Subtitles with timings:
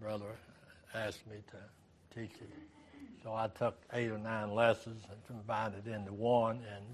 [0.00, 0.36] brother
[0.94, 2.50] asked me to teach it.
[3.22, 6.84] So I took eight or nine lessons and combined it into one, and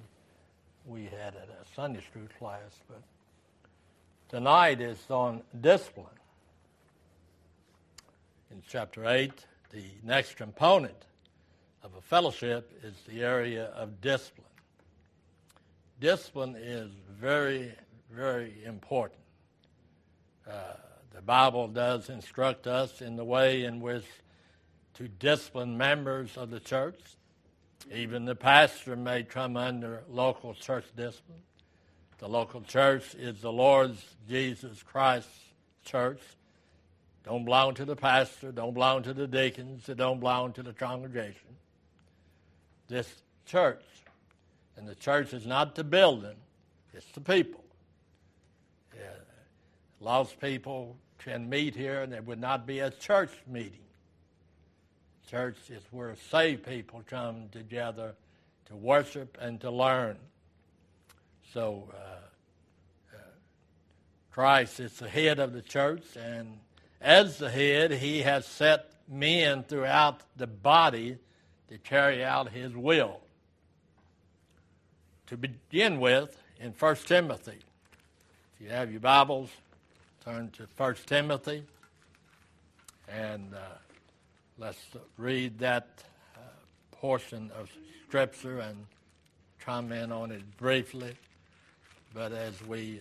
[0.87, 2.81] we had a Sunday school class.
[2.89, 3.03] But
[4.29, 6.07] tonight is on discipline.
[8.51, 9.33] In chapter 8,
[9.71, 11.07] the next component
[11.83, 14.47] of a fellowship is the area of discipline.
[16.01, 17.73] Discipline is very,
[18.11, 19.21] very important.
[20.49, 20.75] Uh,
[21.15, 24.05] the Bible does instruct us in the way in which
[24.95, 27.01] to discipline members of the church.
[27.93, 31.43] Even the pastor may come under local church discipline.
[32.19, 35.29] The local church is the Lord's Jesus Christ
[35.85, 36.21] church.
[37.25, 40.73] Don't belong to the pastor, don't belong to the deacons, it don't belong to the
[40.73, 41.57] congregation.
[42.89, 43.83] This church,
[44.77, 46.37] and the church is not the building,
[46.93, 47.65] it's the people.
[48.95, 49.09] Yeah.
[50.01, 53.79] Lost people can meet here and it would not be a church meeting.
[55.31, 58.15] Church is where saved people come together
[58.67, 60.19] to worship and to learn.
[61.55, 63.19] So, uh, uh,
[64.31, 66.59] Christ is the head of the church, and
[67.01, 71.17] as the head, he has set men throughout the body
[71.69, 73.21] to carry out his will.
[75.29, 77.59] To begin with, in 1 Timothy,
[78.55, 79.49] if you have your Bibles,
[80.25, 81.65] turn to 1 Timothy
[83.09, 83.59] and uh,
[84.59, 84.79] let's
[85.19, 85.89] read that
[86.35, 86.39] uh,
[86.93, 87.71] portion of
[88.09, 88.87] Scripture and
[89.61, 91.15] comment on it briefly.
[92.15, 93.01] But as we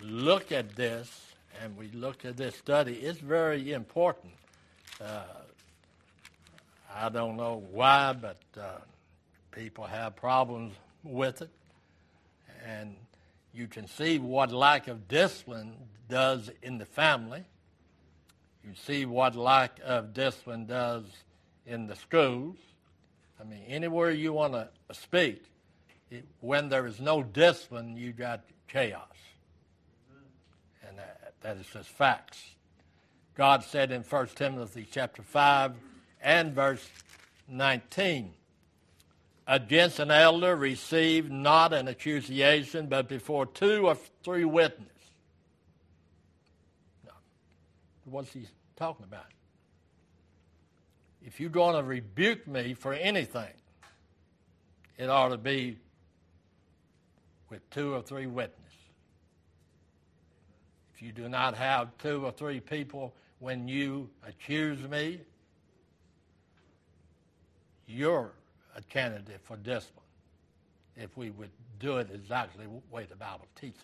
[0.00, 4.32] look at this and we look at this study, it's very important.
[5.00, 5.22] Uh,
[6.92, 8.78] I don't know why, but uh,
[9.52, 11.50] people have problems with it.
[12.66, 12.96] And
[13.52, 15.74] you can see what lack of discipline
[16.08, 17.44] does in the family.
[18.64, 21.04] You see what lack of discipline does
[21.66, 22.56] in the schools.
[23.40, 25.44] I mean, anywhere you want to speak,
[26.10, 29.06] it, when there is no discipline, you got chaos.
[30.86, 32.42] And that, that is just facts.
[33.34, 35.72] God said in 1 Timothy chapter 5
[36.20, 36.86] and verse
[37.48, 38.34] 19,
[39.50, 44.86] against an elder receive not an accusation, but before two or three witnesses.
[48.04, 48.46] What's he
[48.76, 49.26] talking about?
[51.26, 53.52] If you're going to rebuke me for anything,
[54.96, 55.78] it ought to be
[57.50, 58.56] with two or three witnesses.
[60.94, 65.20] If you do not have two or three people when you accuse me,
[67.88, 68.30] you're
[68.76, 70.04] a candidate for discipline
[70.96, 73.82] if we would do it exactly the way the Bible teaches.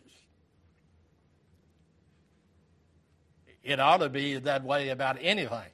[3.62, 5.70] It ought to be that way about anything.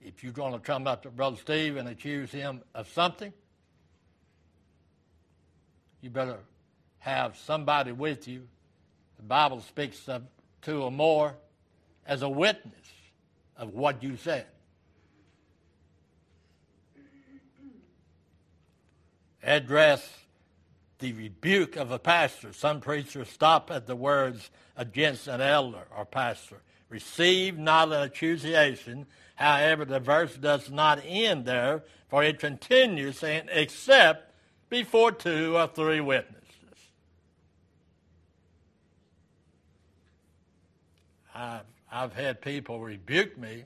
[0.00, 3.32] If you're going to come up to Brother Steve and accuse him of something,
[6.00, 6.38] you better
[6.98, 8.46] have somebody with you.
[9.16, 10.22] The Bible speaks of
[10.62, 11.34] two or more
[12.06, 12.72] as a witness
[13.56, 14.46] of what you said.
[19.42, 20.08] Address
[20.98, 22.52] the rebuke of a pastor.
[22.52, 26.62] Some preachers stop at the words against an elder or pastor.
[26.88, 29.06] Receive not an accusation.
[29.34, 34.32] However, the verse does not end there, for it continues saying, except
[34.70, 36.42] before two or three witnesses.
[41.34, 43.64] I've, I've had people rebuke me,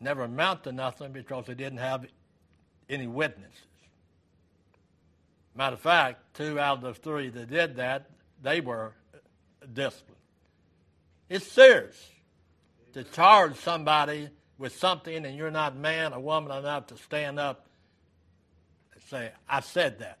[0.00, 2.06] never amount to nothing because they didn't have
[2.88, 3.69] any witnesses.
[5.54, 8.06] Matter of fact, two out of the three that did that,
[8.42, 8.92] they were
[9.72, 10.16] disciplined.
[11.28, 12.10] It's serious
[12.92, 14.28] to charge somebody
[14.58, 17.66] with something and you're not man or woman enough to stand up
[18.92, 20.18] and say, I said that.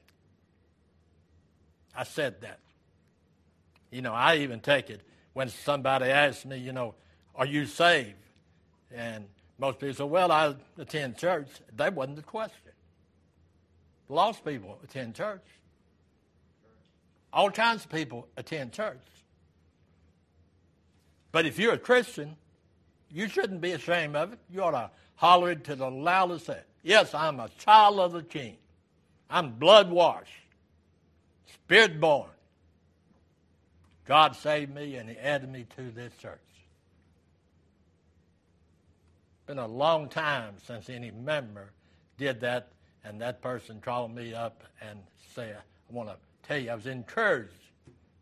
[1.94, 2.60] I said that.
[3.90, 5.02] You know, I even take it
[5.32, 6.94] when somebody asks me, you know,
[7.34, 8.14] are you saved?
[8.92, 9.26] And
[9.58, 11.48] most people say, well, I attend church.
[11.76, 12.69] That wasn't the question.
[14.10, 15.44] Lost people attend church.
[17.32, 18.98] All kinds of people attend church.
[21.30, 22.34] But if you're a Christian,
[23.08, 24.40] you shouldn't be ashamed of it.
[24.50, 26.64] You ought to holler it to the loudest head.
[26.82, 28.56] Yes, I'm a child of the King.
[29.30, 30.32] I'm blood washed,
[31.46, 32.30] spirit born.
[34.06, 36.40] God saved me and He added me to this church.
[39.36, 41.70] It's been a long time since any member
[42.18, 42.70] did that
[43.04, 44.98] and that person called me up and
[45.34, 46.16] said, I want to
[46.46, 47.52] tell you, I was encouraged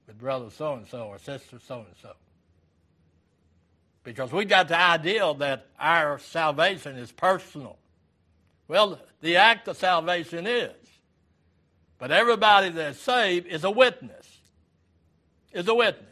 [0.06, 2.12] with brother so and so or sister so and so.
[4.04, 7.76] Because we got the idea that our salvation is personal.
[8.66, 10.72] Well, the act of salvation is.
[11.98, 14.26] But everybody that's saved is a witness.
[15.52, 16.04] Is a witness.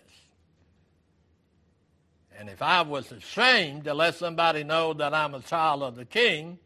[2.39, 6.05] And if I was ashamed to let somebody know that I'm a child of the
[6.05, 6.59] king,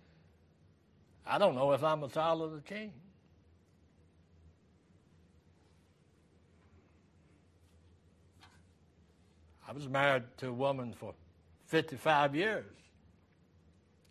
[1.31, 2.93] I don't know if I'm a child of the king.
[9.69, 11.15] I was married to a woman for
[11.67, 12.65] 55 years.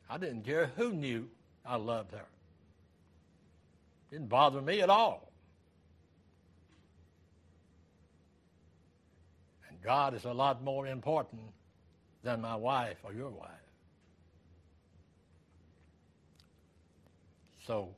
[0.10, 1.28] I didn't care who knew
[1.66, 2.26] I loved her.
[4.10, 5.30] Didn't bother me at all.
[9.68, 11.42] And God is a lot more important
[12.24, 13.59] than my wife or your wife.
[17.66, 17.90] So,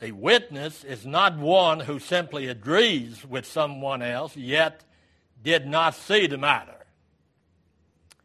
[0.00, 4.82] a witness is not one who simply agrees with someone else, yet
[5.42, 6.74] did not see the matter.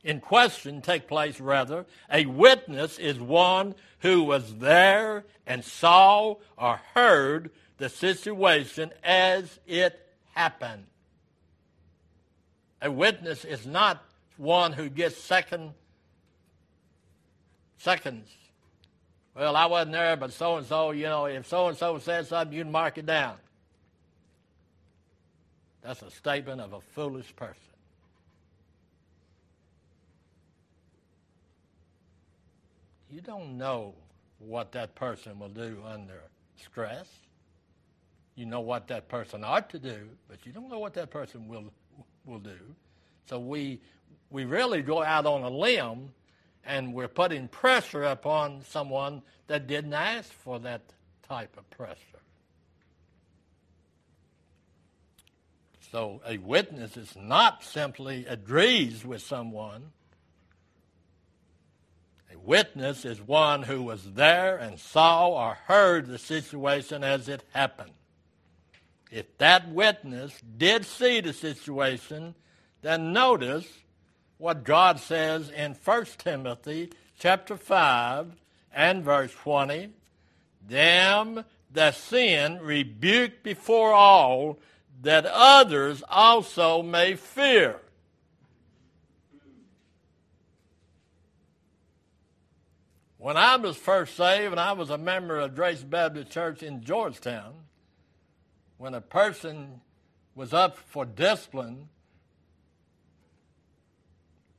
[0.03, 6.79] In question take place rather, a witness is one who was there and saw or
[6.93, 9.99] heard the situation as it
[10.33, 10.85] happened.
[12.81, 14.03] A witness is not
[14.37, 15.73] one who gets second
[17.77, 18.29] seconds.
[19.37, 22.25] Well, I wasn't there, but so and so, you know, if so and so said
[22.25, 23.35] something, you'd mark it down.
[25.83, 27.61] That's a statement of a foolish person.
[33.11, 33.93] You don't know
[34.39, 36.21] what that person will do under
[36.61, 37.07] stress.
[38.35, 41.47] You know what that person ought to do, but you don't know what that person
[41.47, 41.71] will
[42.25, 42.57] will do.
[43.27, 43.79] So we
[44.31, 46.09] we really go out on a limb
[46.67, 50.81] and we're putting pressure upon someone that didn't ask for that
[51.27, 51.97] type of pressure.
[55.91, 59.91] So a witness is not simply agrees with someone.
[62.33, 67.43] A witness is one who was there and saw or heard the situation as it
[67.53, 67.93] happened.
[69.09, 72.35] If that witness did see the situation,
[72.81, 73.65] then notice
[74.37, 78.35] what God says in 1 Timothy chapter 5
[78.73, 79.89] and verse 20.
[80.67, 84.59] Them that sin rebuke before all
[85.01, 87.79] that others also may fear.
[93.17, 96.83] When I was first saved and I was a member of Grace Baptist Church in
[96.83, 97.53] Georgetown,
[98.77, 99.81] when a person
[100.35, 101.89] was up for discipline,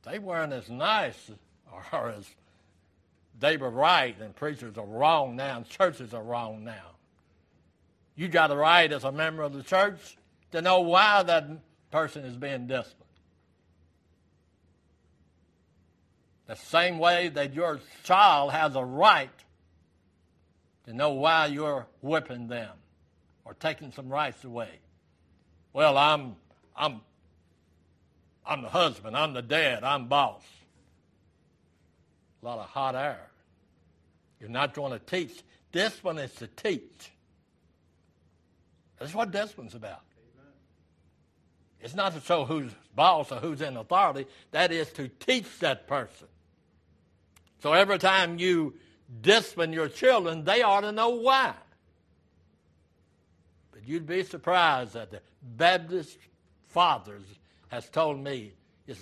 [0.03, 1.31] they weren't as nice
[1.91, 2.25] or as
[3.39, 6.95] they were right and preachers are wrong now and churches are wrong now.
[8.15, 10.17] You got a right as a member of the church
[10.51, 11.47] to know why that
[11.91, 13.05] person is being disciplined.
[16.47, 19.29] The same way that your child has a right
[20.85, 22.71] to know why you're whipping them
[23.45, 24.79] or taking some rights away.
[25.73, 26.35] Well, I'm
[26.75, 27.01] I'm
[28.45, 30.43] I'm the husband, I'm the dad, I'm boss.
[32.41, 33.29] A lot of hot air.
[34.39, 35.43] You're not going to teach.
[35.71, 37.11] This one is to teach.
[38.97, 40.01] That's what discipline's about.
[41.81, 44.25] It's not to show who's boss or who's in authority.
[44.51, 46.27] That is to teach that person.
[47.61, 48.75] So every time you
[49.21, 51.53] discipline your children, they ought to know why.
[53.71, 56.17] But you'd be surprised at the Baptist
[56.67, 57.25] fathers
[57.69, 58.53] has told me
[58.87, 58.99] is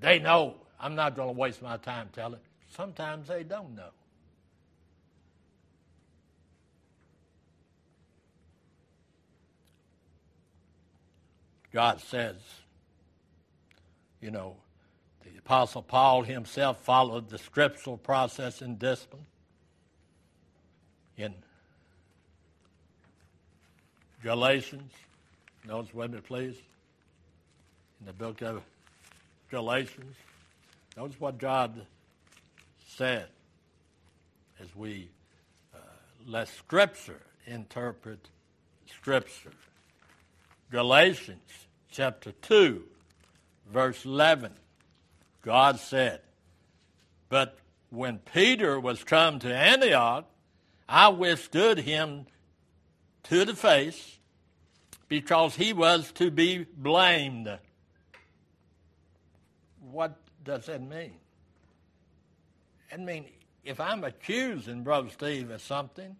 [0.00, 0.56] they know.
[0.78, 2.40] I'm not going to waste my time telling.
[2.68, 3.90] Sometimes they don't know.
[11.72, 12.36] God says,
[14.20, 14.56] you know,
[15.22, 19.24] the Apostle Paul himself followed the scriptural process in discipline.
[21.16, 21.32] In
[24.22, 24.92] Galatians,
[25.66, 26.56] notice with please.
[28.02, 28.64] In the book of
[29.48, 30.16] Galatians,
[30.96, 31.86] notice what God
[32.88, 33.28] said
[34.60, 35.08] as we
[35.72, 35.78] uh,
[36.26, 38.18] let Scripture interpret
[38.90, 39.52] Scripture.
[40.72, 41.48] Galatians
[41.92, 42.82] chapter 2,
[43.72, 44.50] verse 11,
[45.42, 46.22] God said,
[47.28, 47.56] But
[47.90, 50.24] when Peter was come to Antioch,
[50.88, 52.26] I withstood him
[53.24, 54.18] to the face
[55.06, 57.60] because he was to be blamed.
[59.90, 61.14] What does that mean?
[62.92, 63.26] I mean,
[63.64, 66.16] if I'm accusing Brother Steve of something,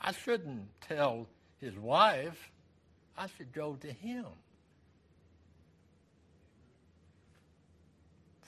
[0.00, 1.26] I shouldn't tell
[1.60, 2.50] his wife
[3.16, 4.26] I should go to him.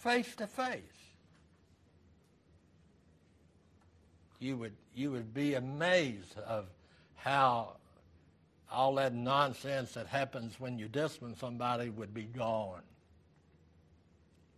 [0.07, 0.81] face to face,
[4.39, 6.67] you would you would be amazed of
[7.17, 7.73] how
[8.71, 12.83] all that nonsense that happens when you discipline somebody would be gone.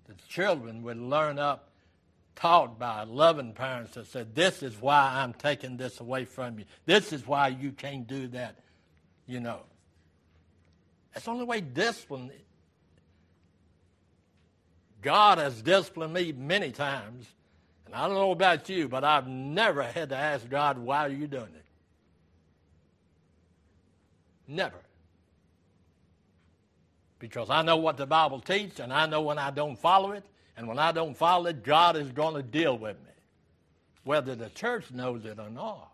[0.08, 1.68] The children would learn up,
[2.34, 6.64] taught by loving parents that said, This is why I'm taking this away from you.
[6.86, 8.56] This is why you can't do that.
[9.26, 9.60] You know.
[11.12, 12.30] That's the only way discipline.
[15.02, 17.26] God has disciplined me many times.
[17.86, 21.10] And I don't know about you, but I've never had to ask God, why are
[21.10, 21.64] you doing it?
[24.46, 24.78] Never.
[27.18, 30.24] Because I know what the Bible teaches, and I know when I don't follow it,
[30.56, 33.12] and when I don't follow it, God is going to deal with me,
[34.04, 35.90] whether the church knows it or not.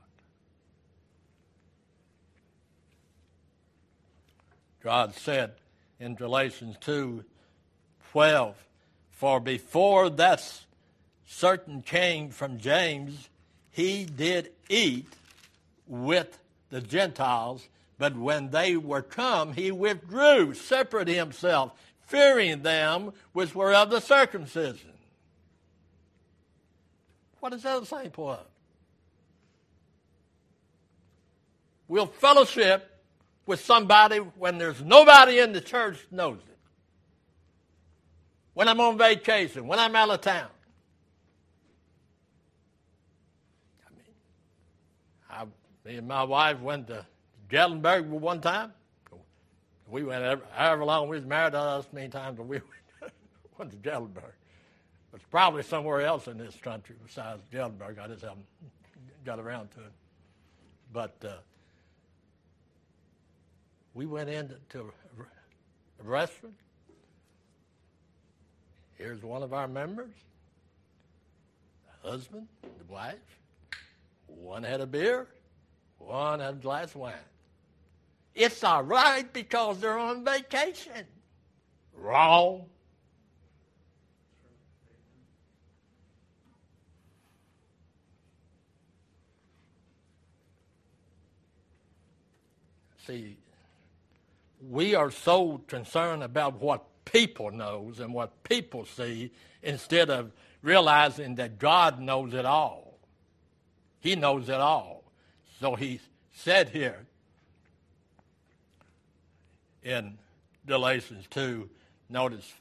[4.83, 5.53] God said
[5.99, 7.25] in Galatians 2
[8.13, 8.55] 12,
[9.11, 10.63] For before that
[11.27, 13.29] certain came from James,
[13.71, 15.09] he did eat
[15.89, 16.39] with
[16.71, 17.67] the Gentiles
[18.05, 23.99] but when they were come, he withdrew, separated himself, fearing them which were of the
[23.99, 24.93] circumcision.
[27.41, 28.47] What is that sample of?
[31.89, 32.95] We'll fellowship
[33.47, 36.59] with somebody when there's nobody in the church knows it.
[38.53, 40.51] When I'm on vacation, when I'm out of town.
[43.87, 44.15] I mean,
[45.31, 47.07] I, me and my wife went to
[47.55, 48.73] Gatlinburg one time.
[49.89, 52.61] We went ever, however long we was married, us many times we
[53.59, 54.33] went to Gatlinburg.
[55.15, 58.01] It's probably somewhere else in this country besides Gatlinburg.
[58.01, 58.47] I just haven't
[59.25, 59.93] got around to it.
[60.93, 61.35] But uh,
[63.95, 66.57] we went into a restaurant.
[68.99, 70.11] Here's one of our members,
[72.03, 73.15] the husband, the wife.
[74.27, 75.29] One had a beer,
[75.99, 77.15] one had a glass of wine.
[78.35, 81.07] It's all right because they're on vacation.
[81.97, 82.67] Wrong.
[93.07, 93.37] See,
[94.71, 99.31] we are so concerned about what people knows and what people see
[99.63, 102.99] instead of realizing that God knows it all.
[104.01, 105.05] He knows it all.
[105.61, 106.01] So he
[106.33, 107.07] said here,
[109.85, 110.19] in
[110.67, 111.69] Galatians 2,
[112.09, 112.53] notice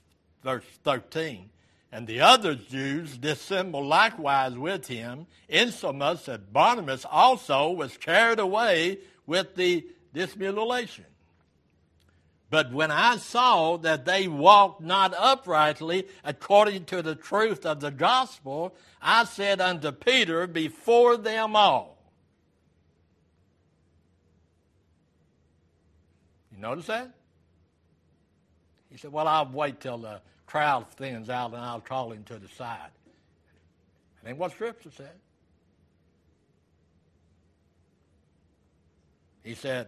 [0.44, 1.50] verse 13.
[1.92, 8.98] And the other Jews dissembled likewise with him, insomuch that Barnabas also was carried away
[9.26, 11.06] with the dissimulation.
[12.50, 17.90] But when I saw that they walked not uprightly according to the truth of the
[17.90, 21.93] gospel, I said unto Peter before them all,
[26.60, 27.14] notice that?
[28.90, 32.38] He said, Well, I'll wait till the crowd thins out and I'll call him to
[32.38, 32.92] the side.
[34.22, 35.14] That ain't what Scripture said.
[39.44, 39.88] He said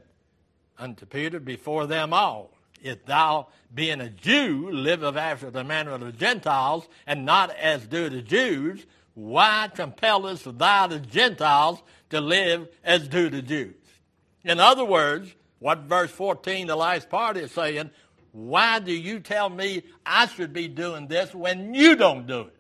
[0.78, 6.02] unto Peter, Before them all, if thou, being a Jew, livest after the manner of
[6.02, 12.68] the Gentiles, and not as do the Jews, why compellest thou the Gentiles to live
[12.84, 13.76] as do the Jews?
[14.44, 15.34] In other words,
[15.66, 17.90] what verse 14, the last part, is saying,
[18.32, 22.56] why do you tell me I should be doing this when you don't do it?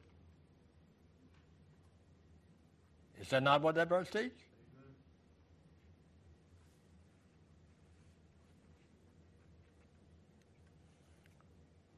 [3.22, 4.32] Is that not what that verse teaches?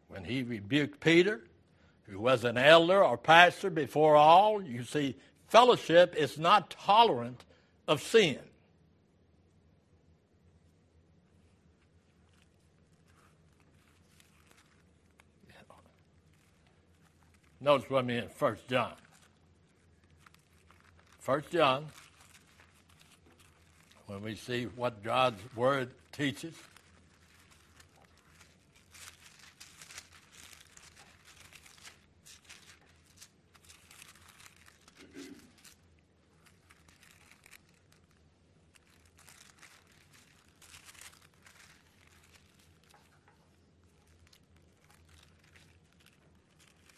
[0.09, 1.39] When he rebuked Peter,
[2.03, 5.15] who was an elder or pastor before all, you see,
[5.47, 7.45] fellowship is not tolerant
[7.87, 8.39] of sin.
[17.59, 18.93] Notice with me in 1 John.
[21.25, 21.85] 1 John,
[24.05, 26.53] when we see what God's Word teaches.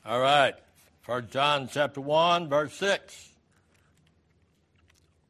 [0.10, 0.56] All right.
[1.04, 3.30] First John chapter 1, verse 6.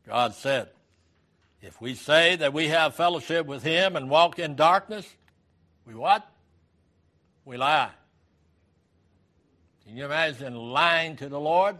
[0.07, 0.69] God said,
[1.61, 5.05] If we say that we have fellowship with him and walk in darkness,
[5.85, 6.25] we what?
[7.43, 7.89] We lie.
[9.85, 11.75] Can you imagine lying to the Lord?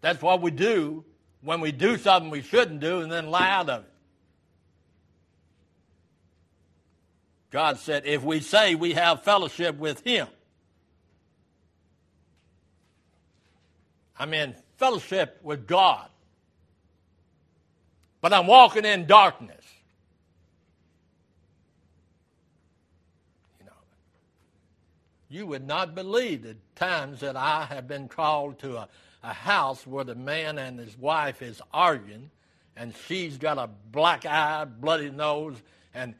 [0.00, 1.04] That's what we do
[1.42, 3.92] when we do something we shouldn't do and then lie out of it.
[7.52, 10.26] God said, if we say we have fellowship with Him,
[14.20, 16.06] I'm in fellowship with God,
[18.20, 19.64] but I'm walking in darkness.
[23.58, 23.72] You know,
[25.30, 28.88] you would not believe the times that I have been called to a,
[29.22, 32.30] a house where the man and his wife is arguing,
[32.76, 35.56] and she's got a black eye, bloody nose,
[35.94, 36.14] and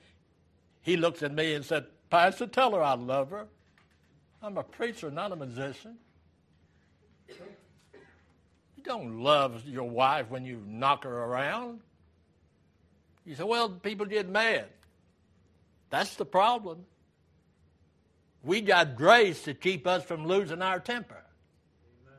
[0.81, 3.47] he looks at me and said, Pastor, tell her I love her.
[4.43, 5.99] I'm a preacher, not a musician.
[8.91, 11.79] Don't love your wife when you knock her around.
[13.25, 14.65] You say, well, people get mad.
[15.91, 16.85] That's the problem.
[18.43, 21.23] We got grace to keep us from losing our temper.
[22.03, 22.19] Amen.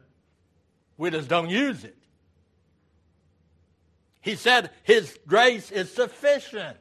[0.96, 1.98] We just don't use it.
[4.22, 6.78] He said his grace is sufficient.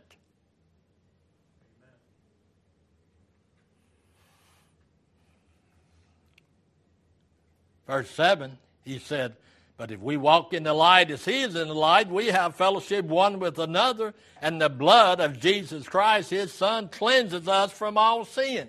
[7.89, 9.35] Verse 7, he said,
[9.81, 12.55] But if we walk in the light as he is in the light, we have
[12.55, 17.97] fellowship one with another, and the blood of Jesus Christ, his Son, cleanses us from
[17.97, 18.69] all sin.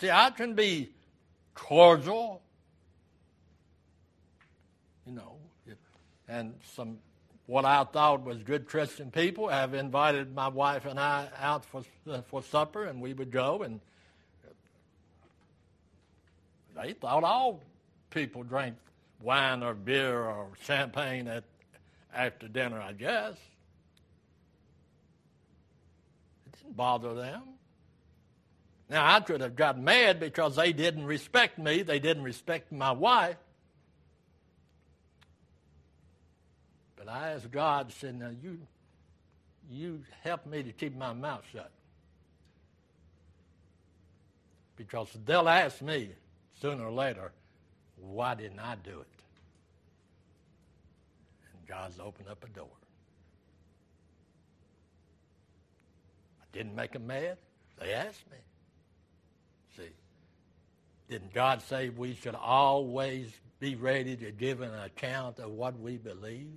[0.00, 0.94] See, I can be
[1.52, 2.40] cordial,
[5.04, 5.36] you know,
[6.26, 6.96] and some
[7.44, 11.82] what I thought was good Christian people have invited my wife and I out for
[12.28, 13.82] for supper, and we would go and
[16.76, 17.62] they thought all
[18.10, 18.76] people drank
[19.22, 21.44] wine or beer or champagne at,
[22.14, 23.34] after dinner, I guess.
[26.46, 27.42] It didn't bother them.
[28.88, 32.92] Now, I could have got mad because they didn't respect me, they didn't respect my
[32.92, 33.36] wife.
[36.96, 38.58] But I asked God, said, Now you,
[39.70, 41.70] you help me to keep my mouth shut.
[44.76, 46.10] Because they'll ask me,
[46.60, 47.32] sooner or later,
[47.96, 49.06] why didn't I do it?
[51.52, 52.68] And God's opened up a door.
[56.42, 57.38] I didn't make them mad.
[57.78, 58.38] They asked me.
[59.76, 59.90] See,
[61.10, 65.96] didn't God say we should always be ready to give an account of what we
[65.96, 66.52] believe?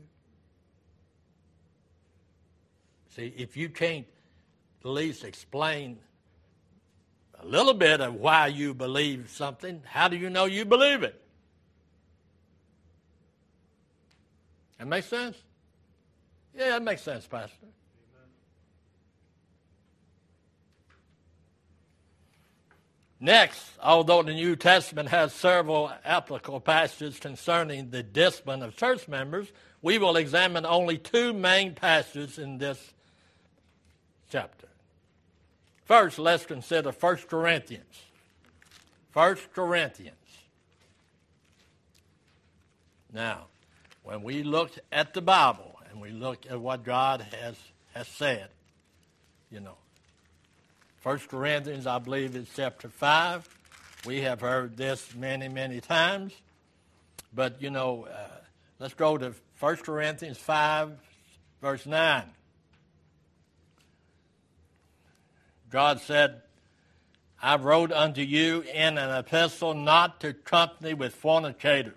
[3.16, 4.06] See, if you can't
[4.84, 5.98] at least explain
[7.42, 11.20] a little bit of why you believe something, how do you know you believe it?
[14.78, 15.38] That makes sense?
[16.56, 17.68] Yeah, that makes sense, Pastor.
[23.22, 29.52] Next, although the New Testament has several applicable passages concerning the discipline of church members,
[29.82, 32.94] we will examine only two main passages in this
[34.32, 34.69] chapter.
[35.90, 38.04] First, let's consider 1 Corinthians.
[39.14, 40.16] 1 Corinthians.
[43.12, 43.48] Now,
[44.04, 47.56] when we look at the Bible and we look at what God has,
[47.96, 48.50] has said,
[49.50, 49.78] you know,
[51.02, 53.50] 1 Corinthians, I believe, is chapter 5.
[54.06, 56.34] We have heard this many, many times.
[57.34, 58.28] But, you know, uh,
[58.78, 60.92] let's go to 1 Corinthians 5,
[61.64, 62.26] verse 9.
[65.70, 66.42] God said,
[67.42, 71.94] I wrote unto you in an epistle not to company with fornicators.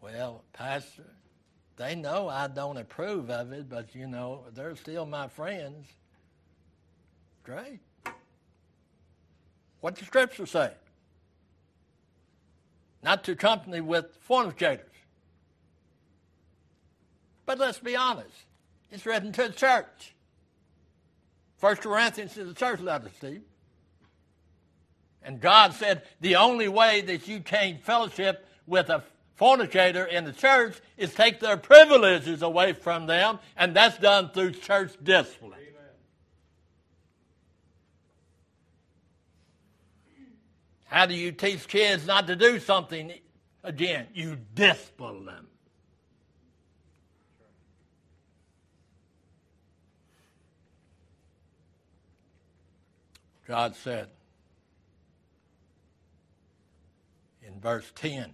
[0.00, 1.04] Well, Pastor,
[1.76, 5.86] they know I don't approve of it, but you know, they're still my friends.
[7.44, 7.80] Great.
[9.80, 10.72] What the scripture say?
[13.02, 14.86] Not to company with fornicators.
[17.46, 18.30] But let's be honest.
[18.92, 20.14] It's written to the church.
[21.56, 23.42] First Corinthians is a church letter, Steve.
[25.22, 29.02] And God said the only way that you can fellowship with a
[29.36, 34.50] fornicator in the church is take their privileges away from them, and that's done through
[34.52, 35.52] church discipline.
[35.54, 35.90] Amen.
[40.84, 43.12] How do you teach kids not to do something
[43.64, 44.08] again?
[44.12, 45.46] You discipline them.
[53.52, 54.08] God said
[57.46, 58.32] in verse 10,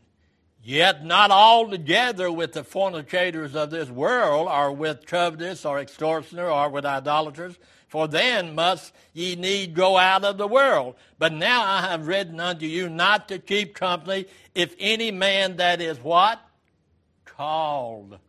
[0.63, 6.69] Yet not altogether with the fornicators of this world, or with covetous, or extortioner, or
[6.69, 10.95] with idolaters, for then must ye need go out of the world.
[11.19, 15.81] But now I have written unto you not to keep company if any man that
[15.81, 16.41] is what?
[17.25, 18.21] Called.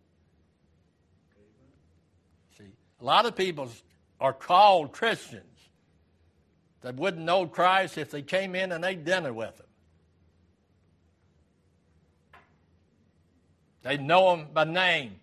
[2.58, 3.70] See, a lot of people
[4.20, 5.49] are called Christians
[6.82, 9.66] that wouldn't know Christ if they came in and ate dinner with him.
[13.82, 15.16] They know him by name.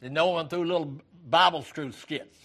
[0.00, 2.38] They know him through little Bible school skits.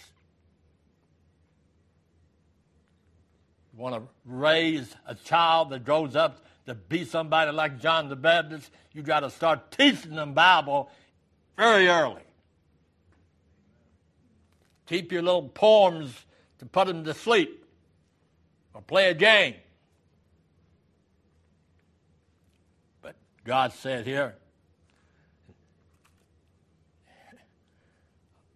[3.74, 8.16] You want to raise a child that grows up to be somebody like John the
[8.16, 10.90] Baptist, you got to start teaching them Bible
[11.58, 12.22] very early.
[14.86, 16.14] Keep your little poems
[16.60, 17.61] to put them to sleep
[18.82, 19.56] or play a game.
[23.02, 23.16] But
[23.46, 24.36] God said here,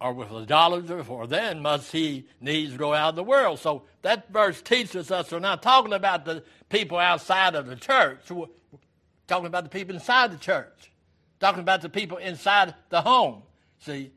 [0.00, 3.58] or with idolaters, for then must he needs go out of the world.
[3.58, 8.30] So that verse teaches us we're not talking about the people outside of the church.
[8.30, 8.46] We're
[9.26, 10.92] talking about the people inside the church.
[11.40, 13.42] Talking about the people inside the home.
[13.80, 14.10] See,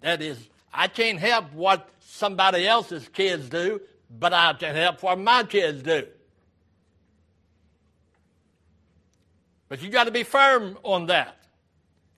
[0.00, 0.38] that is,
[0.72, 5.82] I can't help what somebody else's kids do, but I can help what my kids
[5.82, 6.06] do.
[9.68, 11.36] But you got to be firm on that.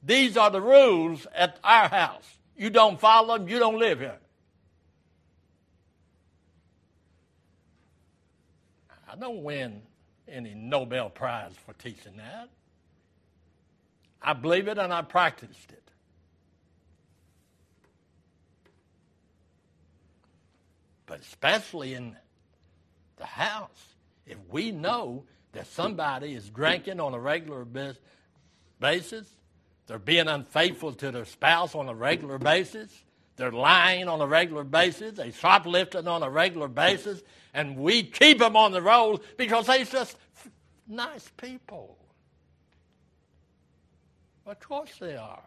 [0.03, 2.39] These are the rules at our house.
[2.57, 4.19] You don't follow them, you don't live here.
[9.11, 9.83] I don't win
[10.29, 12.49] any Nobel Prize for teaching that.
[14.23, 15.90] I believe it and I practiced it.
[21.11, 22.17] But especially in
[23.17, 23.97] the house,
[24.29, 27.67] if we know that somebody is drinking on a regular
[28.79, 29.27] basis,
[29.89, 32.97] they're being unfaithful to their spouse on a regular basis.
[33.35, 35.17] They're lying on a regular basis.
[35.17, 37.21] They shoplifting on a regular basis.
[37.55, 40.17] And we keep them on the road because they're just
[40.87, 41.99] nice people.
[44.47, 45.43] Of course they are.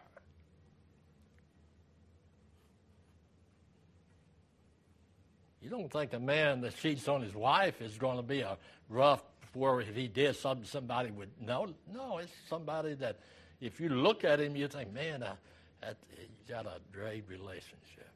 [5.64, 8.58] You don't think a man that cheats on his wife is going to be a
[8.90, 9.22] rough
[9.54, 11.68] where if he did something somebody would know?
[11.90, 13.18] No, it's somebody that
[13.62, 15.36] if you look at him, you think, man, uh,
[15.80, 18.10] that, he's got a great relationship.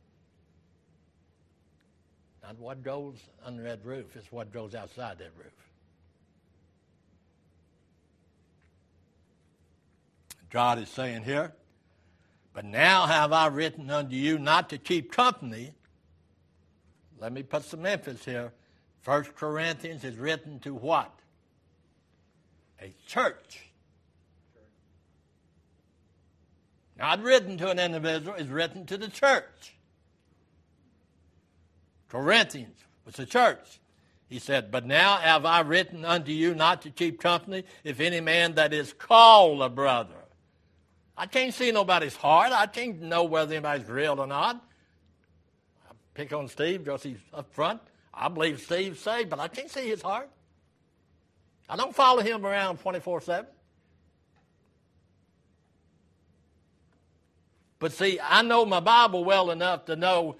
[2.42, 5.52] Not what goes under that roof, it's what goes outside that roof.
[10.50, 11.52] God is saying here,
[12.52, 15.72] but now have I written unto you not to keep company.
[17.20, 18.52] Let me put some emphasis here.
[19.00, 21.12] First Corinthians is written to what?
[22.81, 23.68] A church.
[26.98, 29.74] Not written to an individual, it's written to the church.
[32.09, 33.81] Corinthians was the church.
[34.28, 38.20] He said, But now have I written unto you not to keep company if any
[38.20, 40.14] man that is called a brother.
[41.16, 42.52] I can't see nobody's heart.
[42.52, 44.64] I can't know whether anybody's real or not.
[46.18, 47.81] Pick on Steve because he's up front.
[48.12, 50.28] I believe Steve's saved, but I can't see his heart.
[51.68, 53.46] I don't follow him around 24 7.
[57.78, 60.35] But see, I know my Bible well enough to know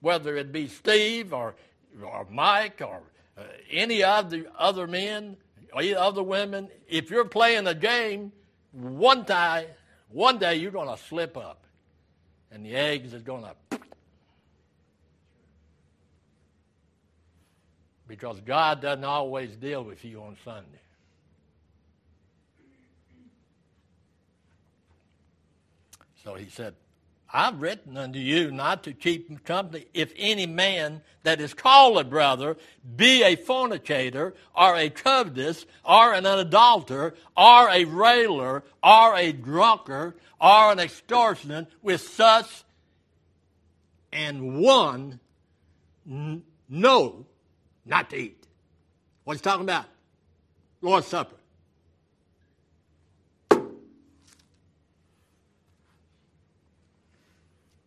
[0.00, 1.56] whether it be Steve or,
[2.00, 3.02] or Mike or
[3.36, 5.36] uh, any of the other men
[5.72, 8.30] or other women, if you're playing a game,
[8.70, 9.66] one time,
[10.10, 11.64] one day you're going to slip up,
[12.52, 13.80] and the eggs is going to.
[18.06, 20.80] Because God doesn't always deal with you on Sunday.
[26.22, 26.74] So he said,
[27.32, 32.04] I've written unto you not to keep company if any man that is called a
[32.04, 32.56] brother
[32.96, 40.14] be a fornicator, or a covetous, or an adulterer, or a railer, or a drunkard,
[40.40, 42.64] or an extortioner with such
[44.12, 45.18] and one
[46.68, 47.26] no
[47.84, 48.46] not to eat.
[49.24, 49.86] What's he talking about?
[50.80, 51.36] Lord's Supper.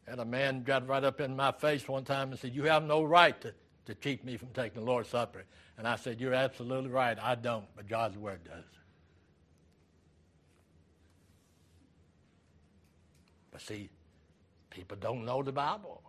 [0.07, 2.83] And a man got right up in my face one time and said, You have
[2.83, 3.53] no right to,
[3.87, 5.43] to keep me from taking the Lord's Supper.
[5.77, 7.17] And I said, You're absolutely right.
[7.21, 8.63] I don't, but God's Word does.
[13.51, 13.89] But see,
[14.69, 16.01] people don't know the Bible.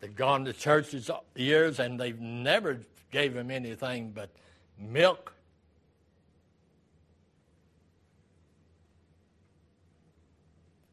[0.00, 4.30] They've gone to churches years and they've never gave him anything but
[4.78, 5.34] milk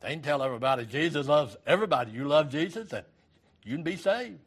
[0.08, 2.12] They can tell everybody Jesus loves everybody.
[2.12, 3.06] You love Jesus, and
[3.66, 4.40] you can be saved.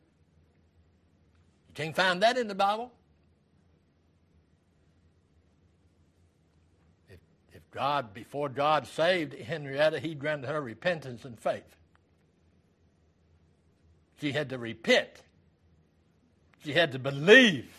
[1.68, 2.90] You can't find that in the Bible.
[7.10, 7.18] If,
[7.52, 11.76] if God, before God saved Henrietta, He granted her repentance and faith.
[14.20, 15.10] She had to repent.
[16.64, 17.70] She had to believe.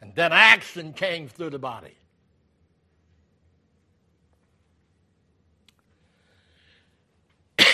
[0.00, 1.94] And then action came through the body.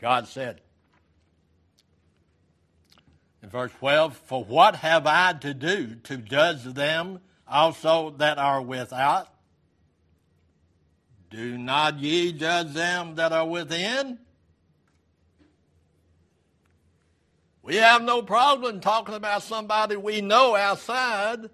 [0.00, 0.60] God said
[3.48, 8.60] in verse 12, For what have I to do to judge them also that are
[8.60, 9.28] without?
[11.30, 14.18] Do not ye judge them that are within?
[17.68, 21.50] We have no problem talking about somebody we know outside.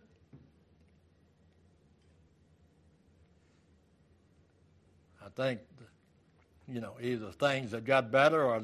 [5.21, 5.59] I think,
[6.69, 8.63] you know, either things have got better or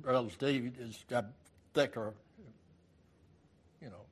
[0.00, 1.26] Brother Steve has got
[1.74, 2.14] thicker,
[3.82, 4.06] you know,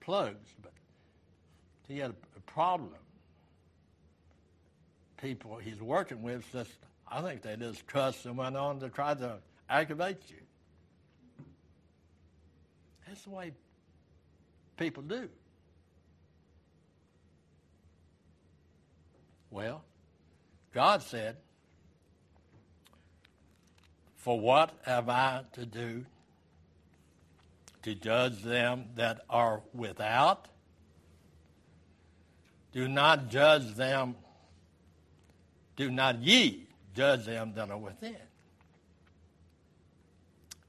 [0.00, 0.52] plugs.
[0.60, 0.72] But
[1.86, 2.90] he had a problem.
[5.22, 6.72] People he's working with just,
[7.06, 9.36] I think they just trust and went on to try to
[9.70, 10.47] aggravate you.
[13.08, 13.52] That's the way
[14.76, 15.30] people do.
[19.50, 19.82] Well,
[20.74, 21.36] God said,
[24.16, 26.04] For what have I to do
[27.82, 30.48] to judge them that are without?
[32.72, 34.16] Do not judge them,
[35.76, 38.16] do not ye judge them that are within.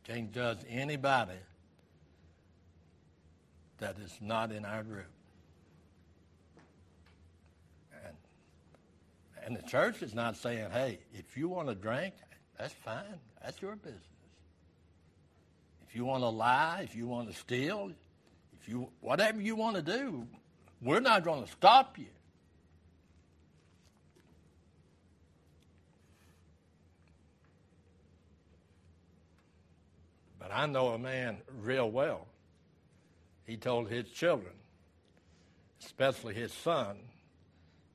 [0.06, 1.34] Can't judge anybody
[3.80, 5.10] that is not in our group.
[8.06, 8.16] And,
[9.46, 12.14] and the church is not saying, hey, if you want to drink,
[12.58, 13.20] that's fine.
[13.44, 14.04] That's your business.
[15.88, 17.92] If you want to lie, if you want to steal,
[18.62, 20.28] if you whatever you want to do,
[20.82, 22.06] we're not going to stop you.
[30.38, 32.28] But I know a man real well
[33.50, 34.54] he told his children,
[35.84, 36.98] especially his son.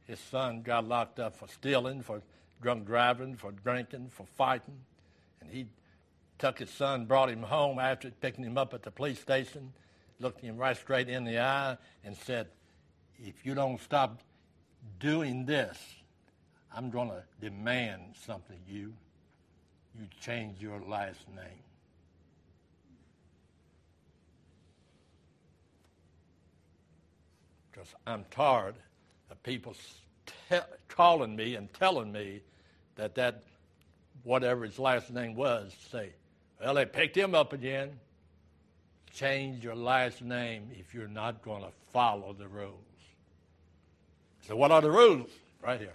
[0.05, 2.23] His son got locked up for stealing, for
[2.61, 4.81] drunk driving, for drinking, for fighting.
[5.40, 5.67] And he
[6.38, 9.73] took his son, brought him home after picking him up at the police station,
[10.19, 12.49] looked him right straight in the eye, and said,
[13.17, 14.23] If you don't stop
[14.99, 15.79] doing this,
[16.75, 18.93] I'm going to demand something of you.
[19.97, 21.62] You change your last name.
[27.75, 28.77] Because I'm tired
[29.31, 29.75] of people
[30.49, 30.59] te-
[30.89, 32.41] calling me and telling me
[32.97, 33.43] that that
[34.23, 36.11] whatever his last name was say,
[36.61, 37.99] well, they picked him up again.
[39.13, 42.75] Change your last name if you're not going to follow the rules.
[44.47, 45.31] So, what are the rules?
[45.63, 45.95] Right here.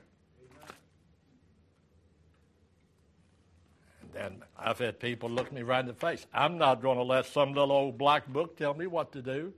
[4.02, 6.26] And then I've had people look me right in the face.
[6.34, 9.54] I'm not going to let some little old black book tell me what to do.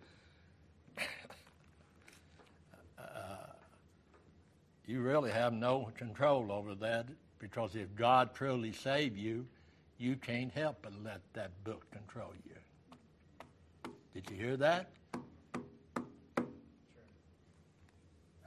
[4.91, 7.08] You really have no control over that
[7.39, 9.45] because if God truly saved you,
[9.97, 13.91] you can't help but let that book control you.
[14.13, 14.89] Did you hear that?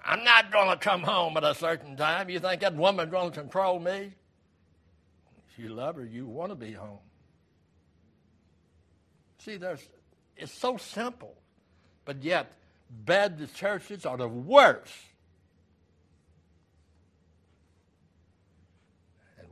[0.05, 2.29] I'm not going to come home at a certain time.
[2.29, 4.13] You think that woman's going to control me?
[5.49, 6.99] If you love her, you want to be home.
[9.39, 9.81] See, there's,
[10.37, 11.35] it's so simple,
[12.05, 12.53] but yet
[12.91, 14.93] Baptist churches are the worst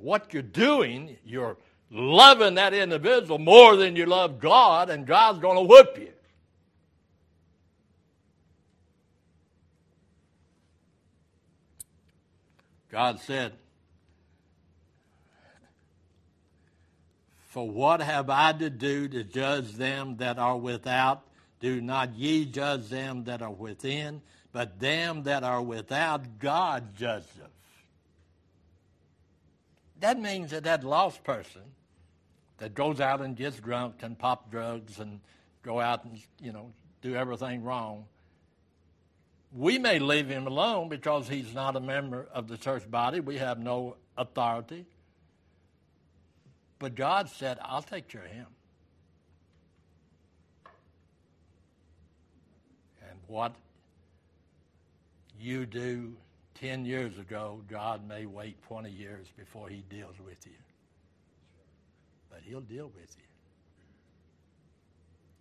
[0.03, 1.57] what you're doing, you're
[1.91, 6.09] loving that individual more than you love God, and God's going to whoop you.
[12.91, 13.53] God said,
[17.47, 21.23] For what have I to do to judge them that are without?
[21.61, 24.21] Do not ye judge them that are within,
[24.53, 27.51] but them that are without, God judge them.
[30.03, 31.63] That means that that lost person
[32.59, 35.21] that goes out and gets drunk and pop drugs and
[35.63, 38.07] go out and, you know, do everything wrong,
[39.53, 43.21] we may leave him alone because he's not a member of the church body.
[43.21, 44.87] We have no authority.
[46.81, 48.47] But God said, I'll take care of him.
[53.09, 53.55] And what
[55.39, 56.17] you do
[56.63, 60.53] 10 years ago, God may wait 20 years before he deals with you.
[62.31, 63.25] But he'll deal with you.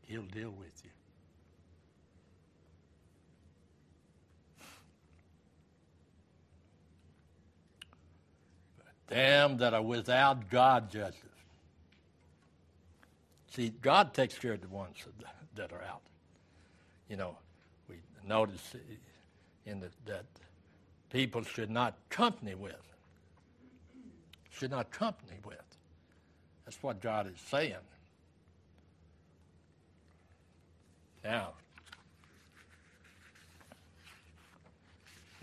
[0.07, 0.89] He'll deal with you.
[9.07, 11.19] Them that are without God judges.
[13.51, 14.95] See, God takes care of the ones
[15.55, 16.01] that are out.
[17.09, 17.37] You know,
[17.87, 18.75] we notice
[19.67, 20.25] in the, that
[21.11, 22.75] people should not company with.
[24.49, 25.57] Should not company with.
[26.65, 27.75] That's what God is saying.
[31.23, 31.53] Now,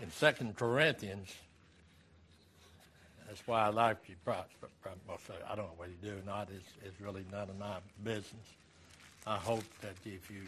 [0.01, 1.29] in Second Corinthians,
[3.27, 4.15] that's why I like you.
[4.25, 4.45] Probably,
[5.47, 6.49] I don't know what you do or not.
[6.53, 8.47] It's, it's really none of my business.
[9.27, 10.41] I hope that if you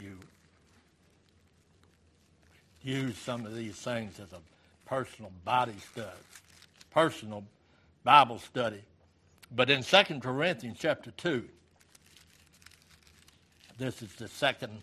[0.00, 0.16] you
[2.82, 4.40] use some of these things as a
[4.86, 6.08] personal body study,
[6.90, 7.44] personal
[8.04, 8.82] Bible study.
[9.54, 11.44] But in 2 Corinthians chapter 2,
[13.78, 14.82] this is the second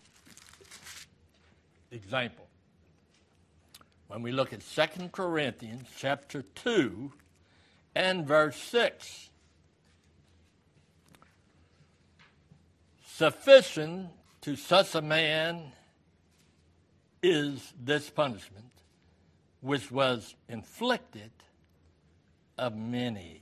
[1.92, 2.46] example.
[4.08, 7.12] When we look at 2 Corinthians chapter 2
[7.96, 9.30] and verse 6,
[13.06, 14.10] sufficient
[14.42, 15.74] to such a man
[17.22, 18.72] is this punishment,
[19.62, 21.32] which was inflicted
[22.58, 23.42] of many,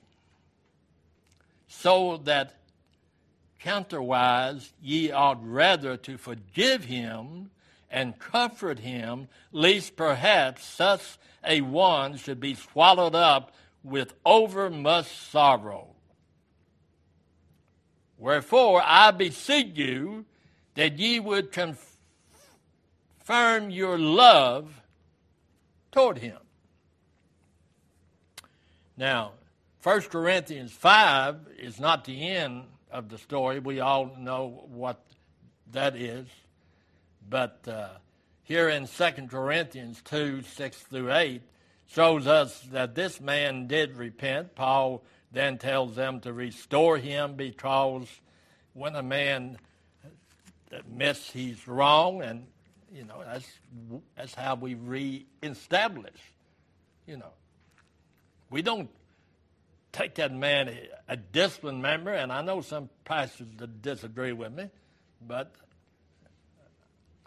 [1.68, 2.56] so that
[3.60, 7.50] counterwise ye ought rather to forgive him
[7.90, 15.88] and comfort him, lest perhaps such a one should be swallowed up with overmuch sorrow.
[18.18, 20.26] Wherefore I beseech you
[20.76, 21.52] that ye would
[23.28, 24.70] confirm your love
[25.92, 26.38] toward him.
[28.96, 29.34] Now,
[29.84, 33.60] 1 Corinthians 5 is not the end of the story.
[33.60, 35.04] We all know what
[35.74, 36.26] that is.
[37.30, 37.90] But uh,
[38.44, 41.42] here in 2 Corinthians 2 6 through 8
[41.88, 44.56] shows us that this man did repent.
[44.56, 48.08] Paul then tells them to restore him because
[48.74, 49.58] when a man
[50.72, 52.46] admits he's wrong, and
[52.94, 53.48] you know that's
[54.16, 56.20] that's how we reestablish.
[57.06, 57.32] You know,
[58.50, 58.90] we don't
[59.92, 60.76] take that man
[61.08, 64.70] a, disciplined member, and I know some pastors that disagree with me,
[65.26, 65.52] but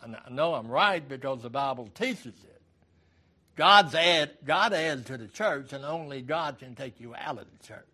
[0.03, 2.63] I know I'm right because the Bible teaches it.
[3.57, 7.47] God's add, God adds to the church, and only God can take you out of
[7.51, 7.85] the church.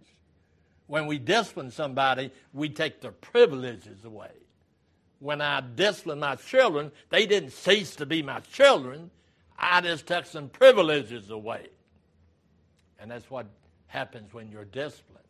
[0.87, 4.31] When we discipline somebody, we take their privileges away.
[5.19, 9.11] When I discipline my children, they didn't cease to be my children.
[9.59, 11.69] I just took some privileges away.
[12.99, 13.47] And that's what
[13.87, 15.25] happens when you're disciplined.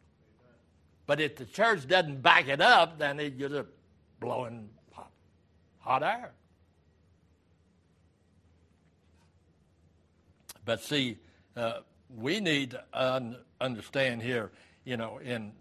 [1.07, 3.69] But if the church doesn't back it up, then you're just
[4.19, 5.11] blowing hot,
[5.79, 6.33] hot air.
[10.65, 11.19] But see,
[11.57, 11.81] uh,
[12.15, 14.51] we need to un- understand here,
[14.85, 15.53] you know, in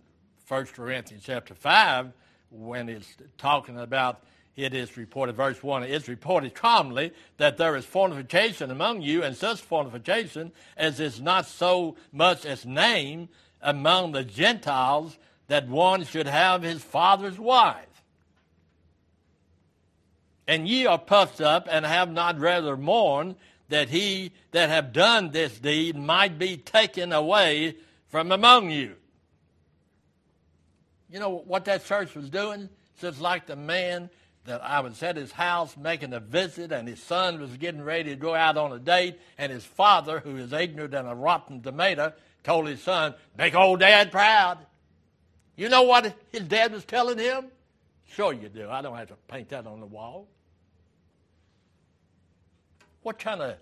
[0.48, 2.12] 1 Corinthians chapter 5,
[2.50, 4.24] when it's talking about
[4.56, 9.22] it is reported, verse 1, it is reported commonly that there is fornication among you,
[9.22, 13.28] and such fornication as is not so much as named
[13.62, 17.86] among the Gentiles that one should have his father's wife.
[20.48, 23.36] And ye are puffed up and have not rather mourned
[23.70, 27.76] that he that have done this deed might be taken away
[28.10, 28.96] from among you.
[31.16, 32.68] You know what that church was doing?
[33.02, 34.10] It's like the man
[34.44, 38.10] that I was at his house making a visit, and his son was getting ready
[38.10, 41.62] to go out on a date, and his father, who is ignorant and a rotten
[41.62, 42.12] tomato,
[42.44, 44.58] told his son, Make old dad proud.
[45.56, 47.46] You know what his dad was telling him?
[48.10, 48.70] Sure, you do.
[48.70, 50.28] I don't have to paint that on the wall.
[53.04, 53.56] What kind of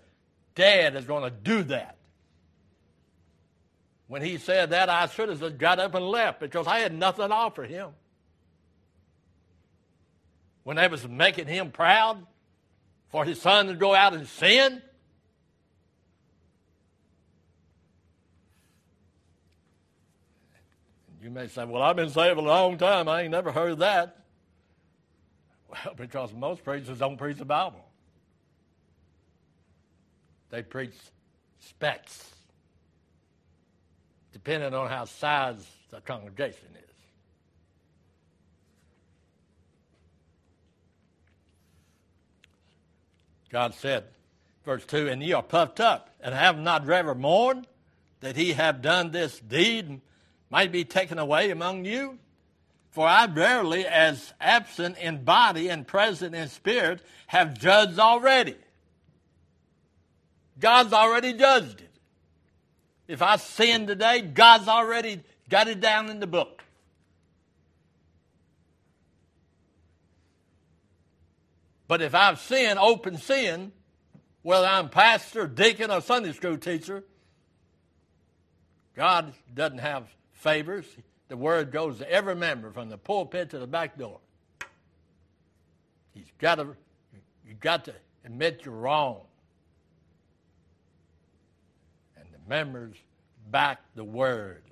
[0.56, 1.98] dad is going to do that?
[4.06, 7.28] When he said that, I should have got up and left because I had nothing
[7.28, 7.90] to offer him.
[10.62, 12.26] When they was making him proud
[13.08, 14.82] for his son to go out and sin,
[21.24, 23.08] You may say, Well, I've been saved a long time.
[23.08, 24.18] I ain't never heard that.
[25.70, 27.82] Well, because most preachers don't preach the Bible.
[30.50, 30.92] They preach
[31.60, 32.30] specs,
[34.34, 36.90] depending on how size the congregation is.
[43.50, 44.04] God said
[44.64, 47.66] Verse 2 And ye are puffed up, and have not ever mourned
[48.20, 50.00] that he have done this deed
[50.50, 52.18] might be taken away among you?
[52.90, 58.56] For I verily, as absent in body and present in spirit, have judged already.
[60.60, 61.90] God's already judged it.
[63.06, 66.62] If I sin today, God's already got it down in the book.
[71.86, 73.72] But if I've sinned, open sin,
[74.42, 77.04] whether I'm pastor, deacon, or Sunday school teacher,
[78.96, 80.86] God doesn't have favors.
[81.28, 84.20] The word goes to every member from the pulpit to the back door.
[86.14, 86.76] He's got to,
[87.46, 87.94] you've got to
[88.24, 89.20] admit you're wrong.
[92.16, 92.96] And the members
[93.50, 94.62] back the word.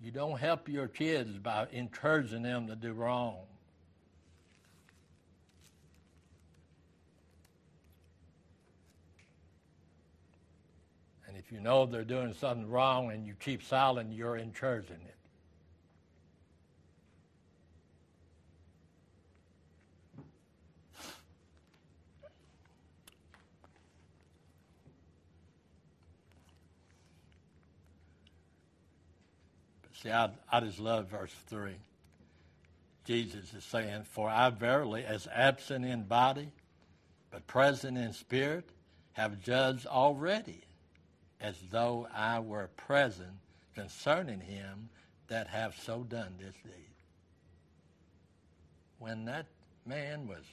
[0.00, 3.36] You don't help your kids by encouraging them to do wrong.
[11.26, 15.17] And if you know they're doing something wrong and you keep silent, you're encouraging it.
[30.02, 31.72] See, I, I just love verse 3.
[33.04, 36.52] Jesus is saying, For I verily, as absent in body,
[37.30, 38.68] but present in spirit,
[39.14, 40.60] have judged already,
[41.40, 43.32] as though I were present
[43.74, 44.88] concerning him
[45.26, 46.72] that have so done this deed.
[49.00, 49.46] When that
[49.84, 50.44] man was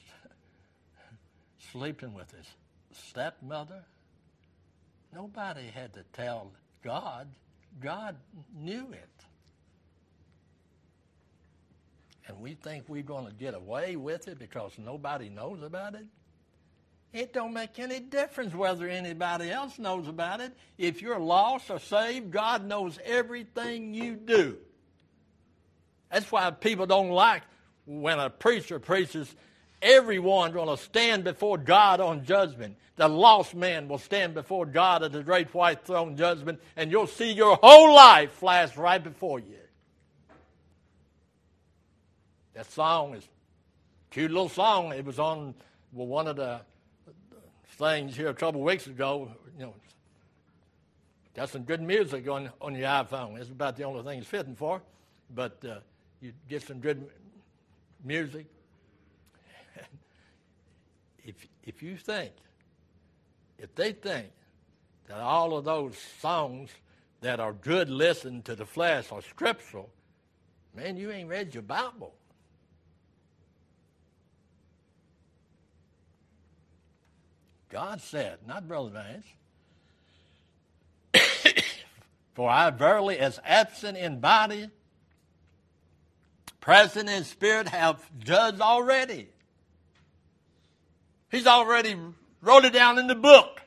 [1.70, 2.46] sleeping with his
[2.92, 3.84] stepmother,
[5.14, 6.50] nobody had to tell
[6.82, 7.28] God.
[7.80, 8.16] God
[8.52, 9.26] knew it
[12.26, 16.04] and we think we're going to get away with it because nobody knows about it,
[17.12, 20.52] it don't make any difference whether anybody else knows about it.
[20.76, 24.58] If you're lost or saved, God knows everything you do.
[26.10, 27.42] That's why people don't like
[27.86, 29.34] when a preacher preaches,
[29.80, 32.76] everyone's going to stand before God on judgment.
[32.96, 37.06] The lost man will stand before God at the great white throne judgment, and you'll
[37.06, 39.56] see your whole life flash right before you.
[42.56, 43.28] That song is
[44.10, 44.94] cute little song.
[44.94, 45.54] It was on
[45.92, 46.62] well, one of the
[47.72, 49.30] things here a couple weeks ago.
[49.58, 49.74] You know,
[51.34, 53.38] got some good music on on your iPhone.
[53.38, 54.80] It's about the only thing it's fitting for,
[55.34, 55.80] but uh,
[56.22, 57.06] you get some good
[58.02, 58.46] music.
[61.26, 62.32] if if you think,
[63.58, 64.28] if they think
[65.08, 66.70] that all of those songs
[67.20, 69.90] that are good listen to the flesh are scriptural,
[70.74, 72.14] man, you ain't read your Bible.
[77.70, 79.26] God said, not Brother Vance.
[82.34, 84.68] For I verily, as absent in body,
[86.60, 89.28] present in spirit, have judged already.
[91.30, 91.96] He's already
[92.40, 93.60] wrote it down in the book.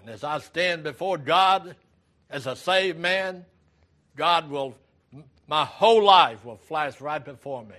[0.00, 1.76] And as I stand before God
[2.30, 3.44] as a saved man,
[4.16, 4.76] God will,
[5.46, 7.76] my whole life will flash right before me.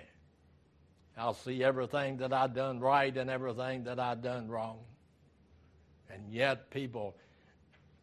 [1.18, 4.80] I'll see everything that I've done right and everything that I've done wrong.
[6.10, 7.16] And yet, people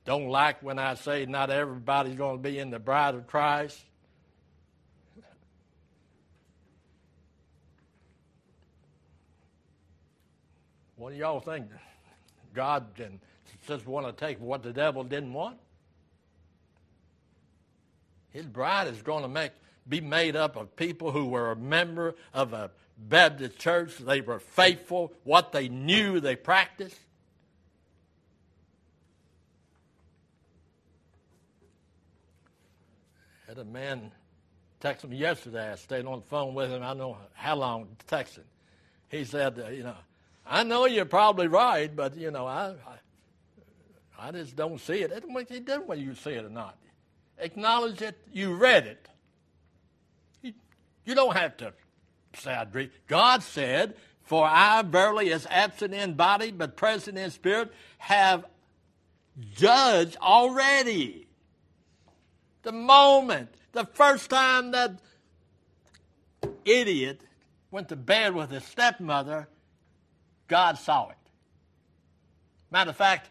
[0.05, 3.81] don't like when I say not everybody's going to be in the bride of Christ.
[10.97, 11.67] What do y'all think?
[12.53, 12.85] God
[13.67, 15.57] just want to take what the devil didn't want?
[18.31, 19.53] His bride is going to make
[19.89, 22.71] be made up of people who were a member of a
[23.09, 23.97] Baptist church.
[23.99, 25.13] They were faithful.
[25.25, 26.99] What they knew, they practiced.
[33.49, 34.13] Had a man
[34.79, 35.73] text me yesterday.
[35.73, 36.83] I stayed on the phone with him.
[36.83, 38.45] I know how long texting.
[39.09, 39.97] He said, uh, you know,
[40.47, 45.11] I know you're probably right, but you know, I, I, I just don't see it.
[45.11, 46.77] It doesn't make any difference whether you see it or not.
[47.39, 48.17] Acknowledge it.
[48.33, 49.09] You read it.
[50.43, 50.53] You,
[51.05, 51.73] you don't have to
[52.35, 52.91] sad dream.
[53.07, 58.45] God said, For I verily, as absent in body, but present in spirit, have
[59.55, 61.27] judged already.
[62.63, 65.01] The moment, the first time that
[66.65, 67.23] idiot
[67.71, 69.49] went to bed with his stepmother,
[70.49, 71.17] God saw it.
[72.71, 73.31] Matter of fact,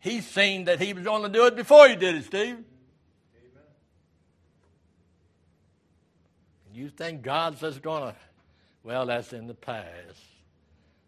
[0.00, 2.58] he seen that he was going to do it before he did it, Steve.
[6.72, 8.14] You think God's just going to
[8.82, 10.22] Well, that's in the past.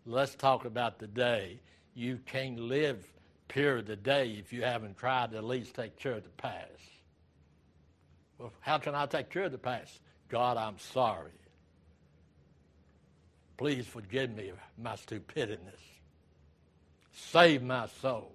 [0.06, 1.60] Let's talk about the day.
[1.94, 3.06] You can't live
[3.48, 6.68] pure today if you haven't tried to at least take care of the past.
[8.38, 10.00] Well, how can I take care of the past?
[10.28, 11.32] God, I'm sorry.
[13.56, 15.60] Please forgive me my stupidity.
[17.12, 18.32] Save my soul.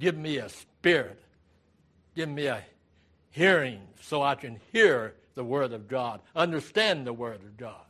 [0.00, 1.22] Give me a spirit.
[2.16, 2.64] Give me a
[3.30, 7.85] hearing so I can hear the Word of God, understand the Word of God.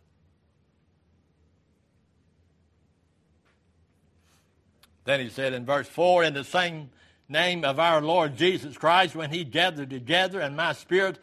[5.06, 6.90] Then he said in verse 4 In the same
[7.28, 11.18] name of our Lord Jesus Christ, when he gathered together in my spirit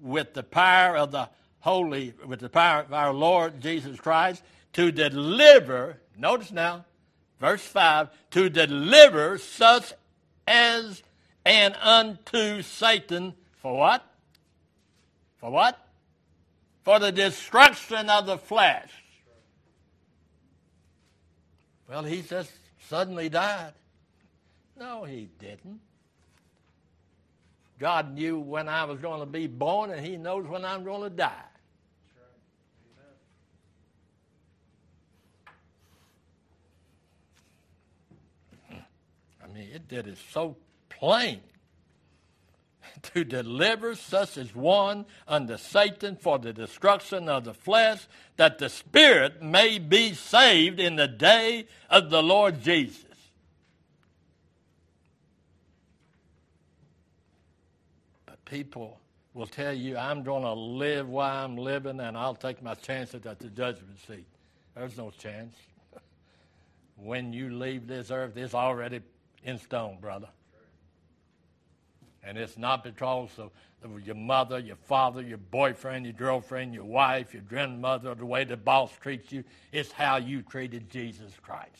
[0.00, 1.28] with the power of the
[1.60, 6.86] Holy, with the power of our Lord Jesus Christ, to deliver, notice now,
[7.38, 9.92] verse 5, to deliver such
[10.46, 11.02] as
[11.44, 14.04] and unto Satan for what?
[15.36, 15.78] For what?
[16.84, 18.90] For the destruction of the flesh.
[21.88, 22.50] Well, he just
[22.88, 23.72] suddenly died.
[24.78, 25.80] No, he didn't.
[27.78, 31.02] God knew when I was going to be born, and He knows when I'm going
[31.02, 31.32] to die.
[39.42, 40.56] I mean, it did it so
[40.88, 41.40] plain
[43.14, 48.68] to deliver such as one unto Satan for the destruction of the flesh, that the
[48.68, 53.04] spirit may be saved in the day of the Lord Jesus.
[58.26, 59.00] But people
[59.34, 63.26] will tell you, I'm going to live while I'm living and I'll take my chances
[63.26, 64.26] at the judgment seat.
[64.74, 65.56] There's no chance.
[66.96, 69.00] when you leave this earth, it's already
[69.42, 70.28] in stone, brother.
[72.26, 73.50] And it's not because of,
[74.04, 78.56] your mother, your father, your boyfriend, your girlfriend, your wife, your grandmother, the way the
[78.56, 79.44] boss treats you.
[79.70, 81.70] It's how you treated Jesus Christ.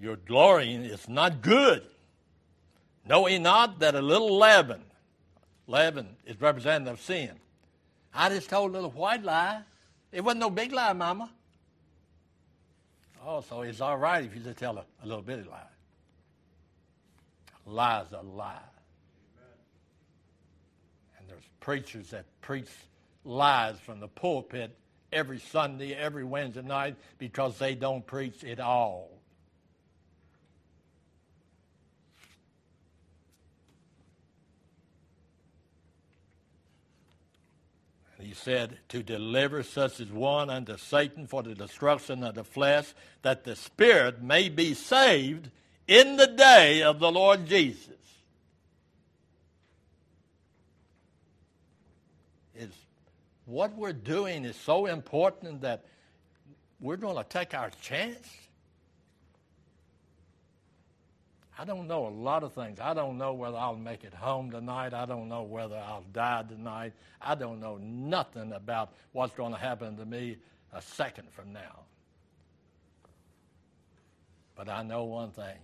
[0.00, 1.84] Your glorying is not good.
[3.06, 4.82] Know ye not that a little leaven,
[5.68, 7.30] leaven is representative of sin.
[8.12, 9.62] I just told a little white lie.
[10.12, 11.30] It wasn't no big lie, Mama.
[13.24, 15.60] Oh, so it's all right if you just tell a, a little bitty lie.
[17.66, 18.54] Lie's a lie.
[19.36, 19.58] Amen.
[21.18, 22.68] And there's preachers that preach
[23.24, 24.74] lies from the pulpit
[25.12, 29.17] every Sunday, every Wednesday night because they don't preach at all.
[38.20, 42.92] He said, to deliver such as one unto Satan for the destruction of the flesh,
[43.22, 45.50] that the spirit may be saved
[45.86, 47.94] in the day of the Lord Jesus.
[52.56, 52.72] Is
[53.46, 55.84] what we're doing is so important that
[56.80, 58.28] we're going to take our chance
[61.60, 62.78] I don't know a lot of things.
[62.78, 64.94] I don't know whether I'll make it home tonight.
[64.94, 66.92] I don't know whether I'll die tonight.
[67.20, 70.36] I don't know nothing about what's going to happen to me
[70.72, 71.80] a second from now.
[74.54, 75.56] But I know one thing.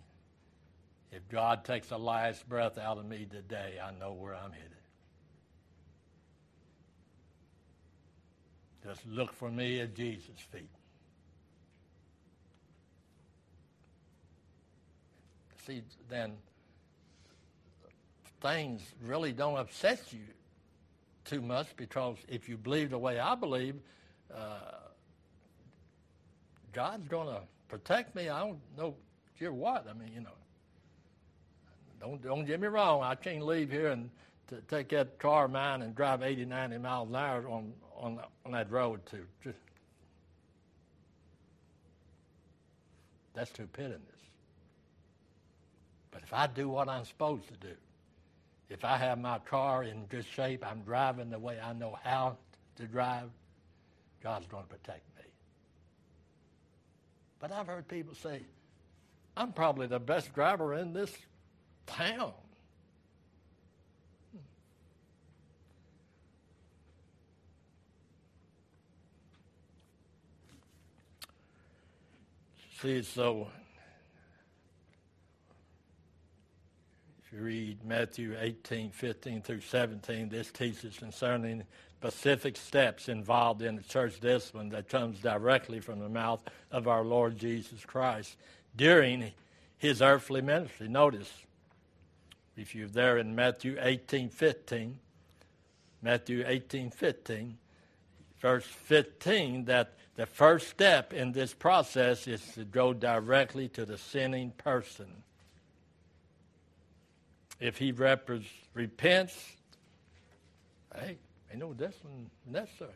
[1.13, 4.71] If God takes the last breath out of me today, I know where I'm headed.
[8.85, 10.69] Just look for me at Jesus' feet.
[15.67, 16.33] See, then
[18.41, 20.21] things really don't upset you
[21.25, 23.77] too much because if you believe the way I believe,
[24.35, 24.59] uh,
[26.73, 28.29] God's going to protect me.
[28.29, 28.95] I don't know
[29.39, 29.87] you're what.
[29.89, 30.31] I mean, you know,
[32.01, 33.03] don't don't get me wrong.
[33.03, 34.11] I can't leave here and
[34.69, 38.53] take that car of mine and drive 80, 90 miles an hour on on on
[38.53, 39.59] that road to just
[43.35, 44.14] that's stupidity.
[46.15, 47.75] But if I do what I'm supposed to do,
[48.71, 52.37] if I have my car in good shape, I'm driving the way I know how
[52.77, 53.29] to drive,
[54.23, 55.25] God's going to protect me.
[57.41, 58.43] But I've heard people say,
[59.37, 61.13] I'm probably the best driver in this
[61.87, 62.33] town.
[64.33, 64.39] Hmm.
[72.81, 73.49] See, so
[77.35, 81.65] you read Matthew 18, 15 through 17, this teaches concerning
[81.99, 87.03] specific steps involved in the church discipline that comes directly from the mouth of our
[87.03, 88.37] Lord Jesus Christ
[88.77, 89.33] during
[89.79, 90.87] his earthly ministry.
[90.87, 91.33] Notice,
[92.57, 94.99] if you're there in Matthew 18 15,
[96.03, 97.59] Matthew 18 15,
[98.39, 103.99] verse 15, that the first step in this process is to go directly to the
[103.99, 105.25] sinning person.
[107.65, 107.93] If he
[108.75, 109.43] repents,
[110.95, 111.17] hey,
[111.51, 112.91] ain't no discipline necessary.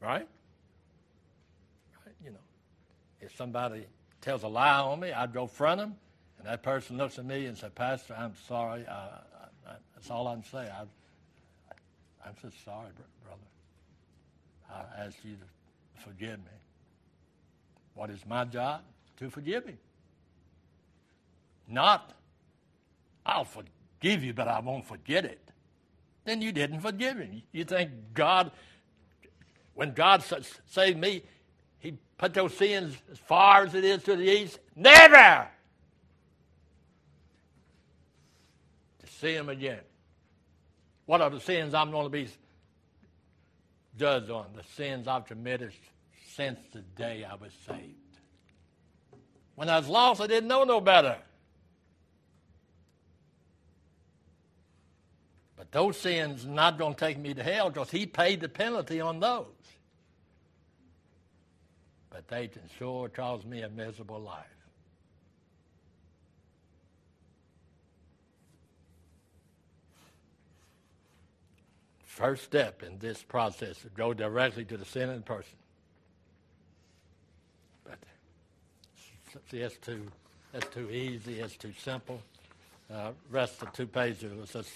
[0.00, 0.26] Right?
[2.04, 2.14] right?
[2.24, 2.44] You know,
[3.20, 3.86] if somebody
[4.20, 5.94] tells a lie on me, I'd go front them,
[6.38, 8.84] and that person looks at me and says, Pastor, I'm sorry.
[8.84, 10.68] I, I, that's all I can say.
[10.68, 10.82] I,
[12.26, 12.90] I'm so sorry,
[13.24, 13.40] brother.
[14.68, 16.58] I ask you to forgive me.
[17.94, 18.80] What is my job?
[19.18, 19.78] To forgive him.
[21.68, 22.12] Not,
[23.24, 25.40] I'll forgive you, but I won't forget it.
[26.24, 27.42] Then you didn't forgive him.
[27.52, 28.52] You think God,
[29.74, 30.22] when God
[30.66, 31.22] saved me,
[31.78, 34.58] he put those sins as far as it is to the east?
[34.76, 35.48] Never!
[39.00, 39.80] To see him again.
[41.06, 42.28] What are the sins I'm going to be
[43.98, 44.46] judged on?
[44.54, 45.72] The sins I've committed
[46.34, 47.96] since the day I was saved.
[49.56, 51.18] When I was lost, I didn't know no better.
[55.72, 59.20] Those sins not going to take me to hell because he paid the penalty on
[59.20, 59.46] those.
[62.10, 64.44] But they can sure cause me a miserable life.
[72.04, 75.56] First step in this process is go directly to the sinning person.
[77.84, 77.98] But
[79.50, 80.02] see, that's too,
[80.52, 82.20] that's too easy, that's too simple.
[82.92, 84.68] Uh, rest of two pages just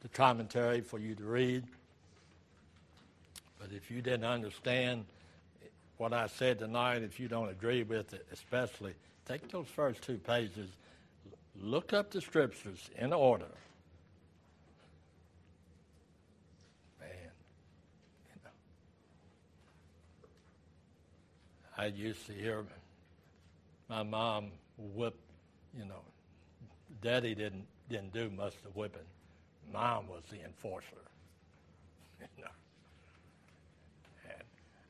[0.00, 1.64] the commentary for you to read.
[3.58, 5.04] But if you didn't understand
[5.98, 8.94] what I said tonight, if you don't agree with it, especially,
[9.26, 10.68] take those first two pages,
[11.60, 13.44] look up the scriptures in order.
[16.98, 17.08] Man.
[21.76, 22.64] I used to hear
[23.90, 25.16] my mom whip,
[25.76, 26.00] you know,
[27.02, 29.02] daddy didn't didn't do much of whipping.
[29.72, 30.86] Mom was the enforcer.
[34.24, 34.44] And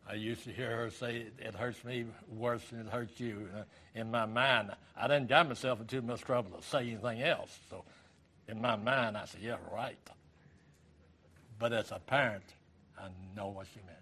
[0.09, 3.49] I used to hear her say, it hurts me worse than it hurts you.
[3.95, 7.57] In my mind, I didn't get myself into too much trouble to say anything else.
[7.69, 7.85] So
[8.49, 9.97] in my mind, I said, yeah, right.
[11.59, 12.43] But as a parent,
[12.99, 14.01] I know what she meant.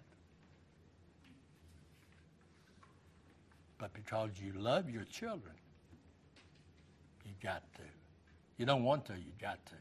[3.79, 5.55] but because you love your children,
[7.25, 7.81] you got to.
[8.57, 9.73] You don't want to, you got to.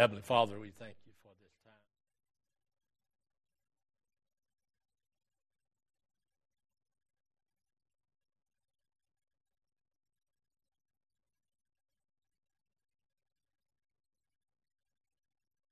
[0.00, 0.99] Heavenly Father, we thank.